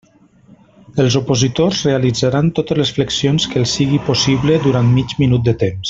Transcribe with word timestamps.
Els 1.03 1.17
opositors 1.19 1.81
realitzaran 1.89 2.49
totes 2.61 2.81
les 2.81 2.95
flexions 2.97 3.47
que 3.53 3.63
els 3.65 3.75
sigui 3.79 4.01
possible 4.11 4.59
durant 4.65 4.91
mig 4.97 5.15
minut 5.25 5.47
de 5.51 5.57
temps. 5.67 5.79